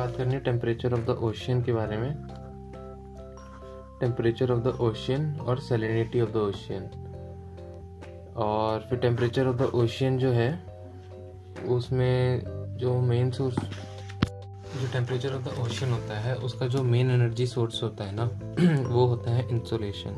[0.00, 2.12] बात करनी है टेम्परेचर ऑफ़ द ओशियन के बारे में।
[4.00, 6.84] टेम्परेचर ऑफ़ द ओशियन और सेलिनिटी ऑफ़ द ओशियन
[8.36, 10.66] और फिर टेम्परेचर ऑफ़ द ओशियन जो है,
[11.68, 12.42] उसमें
[12.76, 13.56] जो मेन सोर्स
[14.80, 18.24] जो टेम्परेचर ऑफ़ द ओशियन होता है, उसका जो मेन एनर्जी सोर्स होता है ना,
[18.88, 20.16] वो होता है इंसुलेशन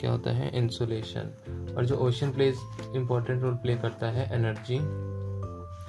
[0.00, 0.58] क्या होता है?
[0.58, 2.56] इंसुलेशन और जो ocean plays
[2.96, 4.78] important role play करता है एनर्जी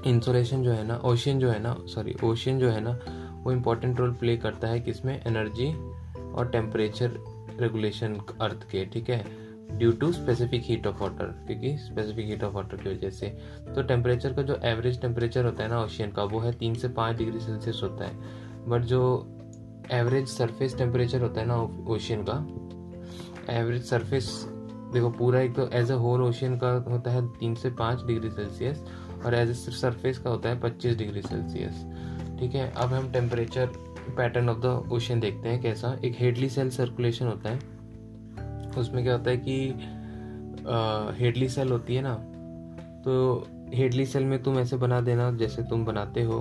[0.06, 3.00] इंसुलेशन जो है ना ओशियन जो है ना सॉरी ओशियन जो है ना,
[3.44, 5.24] वो इम्पोर्टेंट रोल प्ले करता है किसमें?
[5.28, 5.74] एनर्जी
[6.34, 7.12] और टेम्परेचर
[7.60, 9.50] रेगुलेशन अर्थ के, ठीक है?
[9.72, 13.28] Due to specific heat of water क्योंकि स्पेसिफिक हीट ऑफ़ वाटर की वजह से।
[13.76, 16.88] तो टेम्परेचर का जो एवरेज टेम्परेचर होता है ना ओशियन का, वो है तीन से
[16.90, 18.16] पाँच डिग्री सेल्सियस होता है।
[18.68, 19.36] बट जो
[19.92, 21.56] एवरेज सरफेस टेम्परेचर होता है ना
[21.94, 22.34] ओशियन का
[23.54, 24.46] एवरेज सरफेस
[24.94, 28.30] देखो पूरा एक तो एज अ होल ओशियन का होता है तीन से पाँच डिग्री
[28.30, 28.84] सेल्सियस
[29.26, 31.86] और एज सरफेस का होता है पच्चीस डिग्री सेल्सियस।
[32.40, 33.66] ठीक है, अब हम temperature
[34.18, 37.60] pattern of the ocean देखते हैं कैसा। एक हेडली सेल सर्कुलेशन होता है।
[38.78, 39.58] उसमें क्या होता है कि
[41.20, 42.16] हेडली सेल होती है ना
[43.00, 46.38] तो हेडली सेल में तुम ऐसे बना देना जैसे तुम बनाते हो।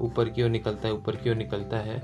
[0.00, 1.98] ऊपर की ओर निकलता है, ऊपर की ओर निकलता है।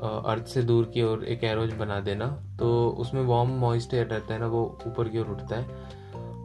[0.00, 2.26] अर्थ से दूर की ओर एक एरोज बना देना।
[2.58, 2.68] तो
[2.98, 5.64] उसमें वार्म मॉइस्ट एयर रहता है ना, वो ऊपर की ओर उठता है।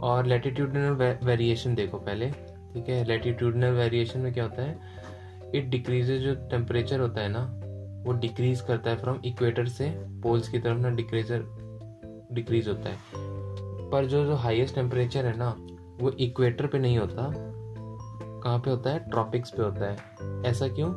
[0.02, 2.32] और लेटीट्यूडनल वेरिएशन देखो पहले।
[2.76, 4.80] ठीक है लेटीट्यूडनल वेरिएशन में क्या होता है?
[5.56, 7.62] इट डिक्रीजेज जो टेम्परेचर होता है ना,
[8.06, 9.90] वो डिक्रीज करता है फ्रॉम इक्वेटर से
[10.24, 11.44] पोल्स की तरफ़ ना डिक्रीजर
[12.32, 12.98] डिक्रीज होता है।
[13.90, 15.50] पर जो जो हाईएस्ट टेम्परेचर है ना,
[16.02, 17.32] वो इक्वेटर पे नहीं होता।
[18.44, 19.00] कहाँ पे होता है?
[19.00, 19.98] ट्रॉपिक्स पे होता है।
[20.46, 20.94] ऐसा क्यों?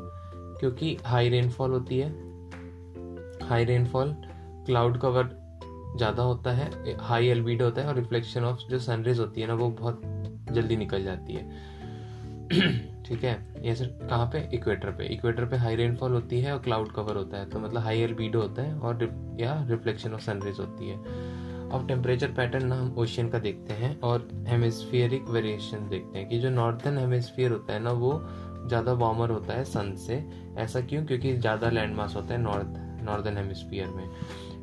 [0.61, 2.11] क्योंकि हाई रेनफॉल होती है।
[3.49, 4.15] हाई रेनफॉल
[4.67, 5.29] क्लाउड कवर
[5.97, 9.55] ज़्यादा होता है हाई एलबीडो होता है और रिफ्लेक्शन ऑफ़ जो सनरेज होती है ना,
[9.55, 10.03] वो बहुत
[10.53, 11.77] जल्दी निकल जाती है।
[13.05, 13.47] ठीक है?
[13.63, 14.49] ये सर कहाँ पे?
[14.57, 17.83] इक्वेटर पे। इक्वेटर पे हाई रेनफॉल होती है और क्लाउड कवर होता है। तो मतलब
[17.83, 19.05] हाई एलबीडो होता है और
[19.41, 20.97] या रिफ्लेक्शन ऑफ़ सनरेज होती है।
[21.71, 26.39] अब टेम्परेचर पैटर्न ना हम ओशियन का देखते हैं और हेमिस्फियरिक वेरिएशन देखते हैं कि
[26.39, 28.23] जो नॉर्थन हेमिस्फियर होता है ना, वो
[28.69, 30.25] ज़्यादा वार्मर होता है सन से।
[30.59, 31.07] ऐसा क्यों?
[31.07, 34.09] क्योंकि ज़्यादा लैंड मास होता है नॉर्थ नॉर्दर्न हेमिस्फियर में।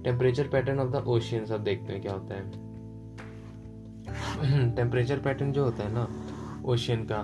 [0.04, 2.65] Temperature pattern of the ocean सब देखते हैं क्या होता है।
[4.08, 6.08] टेम्परेचर पैटर्न जो होता है ना,
[6.66, 7.22] ओशियन का,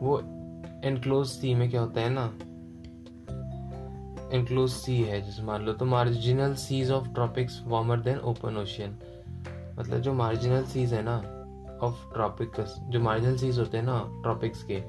[0.00, 0.18] वो
[0.84, 2.24] एनक्लोज सी में क्या होता है ना?
[4.36, 8.96] एनक्लोज सी है, जैसे मान लो तो marginal seas of tropics warmer than open ocean
[9.78, 11.16] मतलब जो मार्जिनल सीज है ना
[11.82, 14.82] ऑफ़ ट्रॉपिक्स जो मार्जिनल सीज होते हैं ना ट्रॉपिक्स के,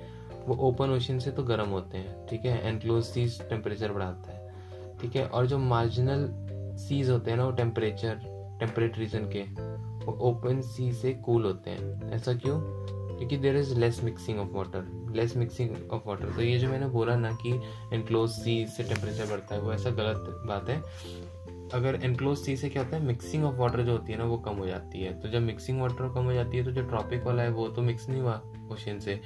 [0.47, 2.61] वो ओपन ओशियन से तो गर्म होते हैं, ठीक है?
[2.69, 5.25] एनक्लोज सीज टेम्परेचर बढ़ाता है, ठीक है?
[5.27, 6.27] और जो मार्जिनल
[6.77, 8.19] सीज होते हैं ना, वो टेम्परेचर
[8.59, 9.43] टेम्परेट रीजन के
[10.09, 12.61] ओपन सी से कूल होते हैं। ऐसा क्यों?
[13.17, 16.87] क्योंकि there is less mixing of water less mixing of water तो ये जो मैंने
[16.87, 17.61] बोला ना कि
[17.93, 20.77] एनक्लोज सी से टेम्परेचर बढ़ता है, वो ऐसा गलत बात है।
[21.73, 23.03] अगर एनक्लोज सी से क्या होता है?
[23.03, 25.81] मिक्सिंग ऑफ़ वाटर जो होती है ना, वो कम हो जाती है। तो जब मिक्सिंग
[25.81, 28.41] वाटर कम हो जाती है तो जो ट्रॉपिक वाला है, वो तो मिक्स नहीं हुआ
[28.71, 29.21] ओशन से।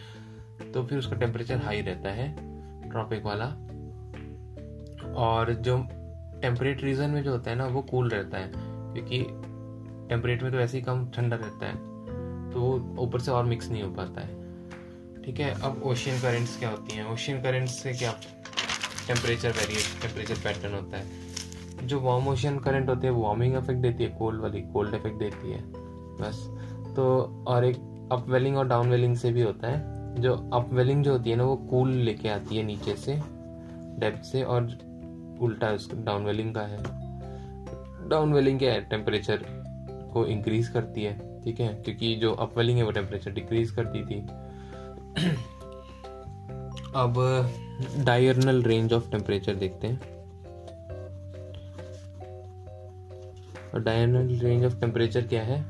[0.73, 2.35] तो फिर उसका टेम्परेचर हाई रहता है
[2.91, 3.45] ट्रॉपिक वाला।
[5.13, 5.87] और जो
[6.41, 8.51] टेम्परेट रीजन में जो होता है ना, वो कूल रहता है।
[8.93, 9.25] क्योंकि
[10.09, 11.75] टेम्परेट में तो ऐसे ही कम ठंडा रहता है
[12.51, 16.57] तो वो ऊपर से और मिक्स नहीं हो पाता है। ठीक है, अब ओशियन करेंट्स
[16.59, 17.11] क्या होती हैं?
[17.13, 18.11] ओशियन करेंट्स से क्या
[19.07, 21.87] टेम्परेचर वेरिएट टेम्परेचर पैटर्न होता है?
[21.87, 25.51] जो वार्म ओशियन करंट होते हैं वार्मिंग इफ़ेक्ट देती है कोल्ड वाली कोल्ड इफ़ेक्ट देती
[25.51, 25.61] है,
[26.21, 26.45] बस।
[26.95, 27.03] तो
[27.47, 27.77] और एक
[28.11, 31.89] अपवेलिंग और डाउनवेलिंग से भी होता है। जो अपवेलिंग जो होती है ना, वो कूल
[31.89, 33.15] लेके आती है नीचे से
[33.99, 34.63] डेप्थ से, और
[35.41, 36.77] उल्टा उसका डाउनवेलिंग का है।
[38.09, 38.81] डाउन वेलिंग क्या है?
[38.81, 39.45] टेम्परेचर
[40.15, 41.67] को इंक्रीज करती है, ठीक है?
[41.83, 44.21] क्योंकि जो अप वेलिंग है, वो टेम्परेचर डिक्रीज करती थी।
[46.95, 47.13] अब
[48.05, 50.01] डायरनल रेंज ऑफ़ टेम्परेचर देखते हैं।
[53.83, 55.61] डायरनल रेंज ऑफ़ टेम्परेचर क्या है?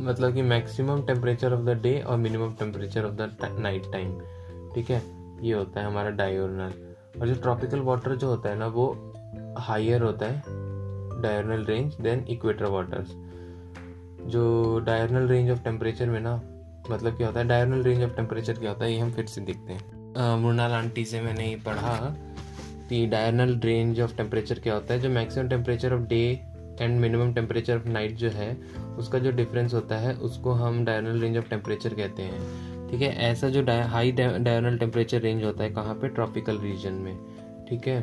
[0.00, 4.20] मतलब कि maximum temperature of the day और minimum temperature of the night time
[4.74, 5.02] ठीक है?
[5.46, 6.72] ये होता है हमारा डायोरनल
[7.20, 9.12] और जो ट्रॉपिकल वाटर जो होता है ना, वो
[9.58, 10.61] हाइयर होता है।
[11.22, 13.14] Diurnal range than equator waters
[14.26, 16.34] जो डायरनल रेंज ऑफ़ टेम्परेचर में ना
[16.90, 19.40] मतलब क्या होता है डायरनल रेंज ऑफ़ टेम्परेचर क्या होता है, ये हम फिर से
[19.40, 21.96] देखते हैं। मृणाल आंटी से मैंने ये पढ़ा
[22.88, 26.22] कि डायरनल रेंज ऑफ़ टेम्परेचर क्या होता है, जो maximum temperature of day
[26.80, 28.54] and minimum temperature of night जो है,
[28.98, 33.14] उसका जो डिफरेंस होता है, उसको हम डायरनल रेंज ऑफ़ टेम्परेचर कहते हैं। ठीक है,
[33.22, 37.16] ऐसा जो हाई डायरनल टेम्परेचर रेंज होता है कहाँ पे ट्रॉपिकल रीजन में।
[37.68, 38.00] ठीक है?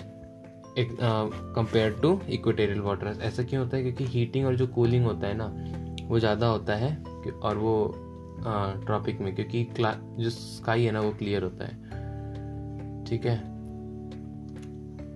[0.87, 3.83] कंपेयर टू इक्वेटेरियल वाटर ऐसा क्यों होता है?
[3.83, 5.45] क्योंकि हीटिंग और जो कूलिंग होता है ना,
[6.07, 6.95] वो ज़्यादा होता है
[7.43, 7.93] और वो
[8.85, 13.37] ट्रॉपिक में, क्योंकि जो स्काई है ना, वो क्लियर होता है। ठीक है?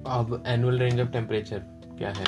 [0.07, 1.59] अब एनुअल रेंज ऑफ़ टेम्परेचर
[1.97, 2.25] क्या है?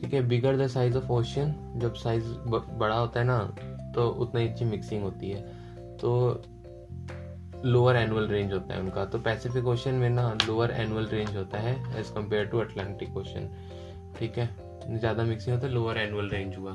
[0.00, 3.38] ठीक है bigger the size of ocean जब साइज़ बड़ा होता है ना
[3.94, 5.40] तो उतना ही अच्छी मिक्सिंग होती है।
[5.96, 6.42] तो
[7.64, 11.58] लोअर एनुअल रेंज होता है उनका। तो पैसिफिक ओशन में ना लोअर एनुअल रेंज होता
[11.58, 13.48] है as compare to Atlantic ocean
[14.18, 14.48] ठीक है?
[14.90, 16.72] ज़्यादा मिक्सिंग होता है लोअर एनुअल रेंज हुआ।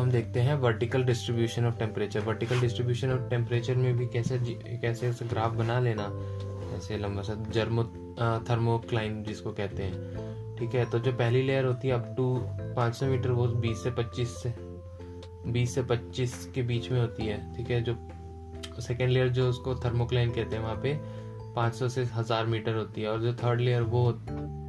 [0.00, 4.38] हम देखते हैं vertical distribution of temperature vertical distribution of temperature में भी कैसे
[4.78, 6.10] कैसे ग्राफ बना लेना?
[6.76, 7.84] ऐसे लंबा सा जर्मो
[8.48, 10.84] थर्मोक्लाइन जिसको कहते हैं। ठीक है?
[10.90, 12.34] तो जो पहली लेयर होती है अप टू
[12.76, 14.54] 500 मीटर, वो 20 से 25 से
[15.52, 17.80] 20 से 25 के बीच में होती है। ठीक है?
[17.82, 17.94] जो
[18.80, 20.98] सेकेंड लेयर जो उसको थर्मोक्लाइन कहते हैं वहाँ पे
[21.56, 24.10] 500 से हज़ार मीटर होती है और जो थर्ड लेयर वो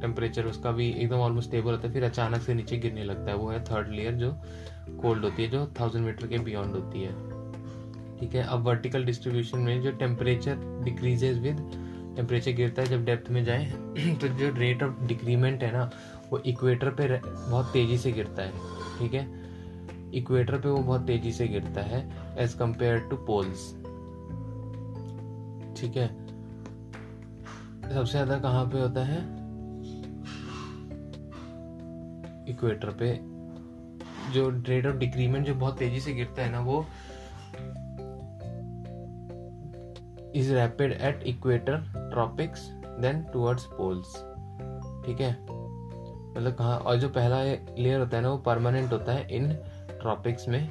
[0.00, 3.36] टेम्परेचर उसका भी एकदम ऑलमोस्ट स्टेबल होता है, फिर अचानक से नीचे गिरने लगता है।
[3.36, 4.30] वो है थर्ड लेयर जो
[5.00, 7.12] कोल्ड होती है, जो थाउज़ेंड मीटर के बियॉन्ड होती है।
[8.18, 11.56] ठीक है, अब वर्टिकल डिस्ट्रीब्यूशन में जो टेम्परेचर डिक्रीजेज विद
[12.16, 13.64] टेम्परेचर गिरता है, जब डेप्थ में जाए
[14.20, 15.90] तो जो रेट ऑफ़ डिक्रीमेंट है ना,
[16.30, 18.52] वो इक्वेटर पे बहुत तेज़ी से गिरता है।
[18.98, 19.44] ठीक है
[20.14, 22.00] इक्वेटर पे वो बहुत तेज़ी से गिरता है
[22.38, 23.72] एज कंपेयर टू पोल्स
[25.76, 26.08] ठीक है।
[27.94, 29.18] सबसे ज़्यादा कहाँ पे होता है?
[32.48, 33.14] इक्वेटर पे।
[34.32, 36.86] जो रेट ऑफ़ डिक्रीमेंट जो बहुत तेज़ी से गिरता है ना, वो
[40.34, 41.76] is rapid at equator
[42.12, 42.68] tropics
[43.00, 44.14] than towards poles
[45.06, 45.32] ठीक है?
[46.36, 47.42] मतलब कहाँ, और जो पहला
[47.78, 49.52] लेयर होता है ना, वो परमानेंट होता है इन
[50.00, 50.68] ट्रॉपिक्स में।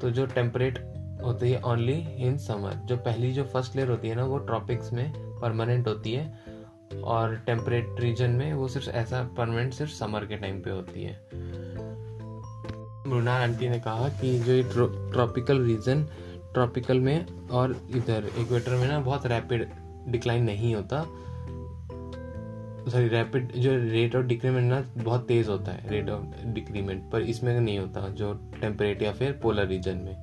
[0.00, 0.78] तो जो टेम्परेट
[1.24, 4.92] होती है ओनली इन समर जो पहली जो फ़र्स्ट लेयर होती है ना, वो ट्रॉपिक्स
[4.92, 6.38] में परमानेंट होती है
[7.04, 11.18] और टेम्परेट रीजन में वो सिर्फ़ ऐसा परमानेंट सिर्फ़ समर के टाइम पे होती है।
[13.06, 14.62] मृणाल आंटी ने कहा कि जो ये
[15.12, 16.04] ट्रॉपिकल रीजन
[16.54, 19.68] ट्रॉपिकल में और इधर इक्वेटर में ना बहुत रैपिड
[20.08, 21.02] डिक्लाइन नहीं होता।
[22.90, 27.22] सॉरी रैपिड जो रेट ऑफ़ डिक्रीमेंट ना बहुत तेज होता है रेट ऑफ़ डिक्रीमेंट पर
[27.22, 30.16] इसमें नहीं होता, जो टेम्परेट या फिर पोलर रीजन में।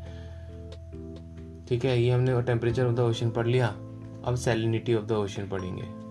[1.70, 3.68] ठीक है, ये हमने टेम्परेचर ऑफ़ द ओशन पढ़ लिया।
[4.26, 6.07] अब सैलिनिटी ऑफ़ द ओशन पढ़ेंगे।